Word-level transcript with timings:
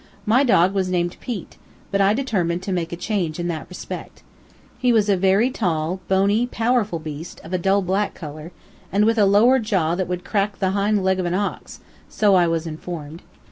My 0.25 0.43
dog 0.43 0.73
was 0.73 0.89
named 0.89 1.15
Pete, 1.19 1.57
but 1.91 2.01
I 2.01 2.15
determined 2.15 2.63
to 2.63 2.71
make 2.71 2.91
a 2.91 2.95
change 2.95 3.37
in 3.39 3.47
that 3.49 3.69
respect. 3.69 4.23
He 4.79 4.91
was 4.91 5.09
a 5.09 5.15
very 5.15 5.51
tall, 5.51 5.99
bony, 6.07 6.47
powerful 6.47 6.97
beast, 6.97 7.39
of 7.43 7.53
a 7.53 7.59
dull 7.59 7.83
black 7.83 8.15
color, 8.15 8.51
and 8.91 9.05
with 9.05 9.19
a 9.19 9.27
lower 9.27 9.59
jaw 9.59 9.93
that 9.93 10.07
would 10.07 10.25
crack 10.25 10.57
the 10.57 10.71
hind 10.71 11.03
leg 11.03 11.19
of 11.19 11.27
an 11.27 11.35
ox, 11.35 11.81
so 12.09 12.33
I 12.33 12.47
was 12.47 12.65
informed. 12.65 13.21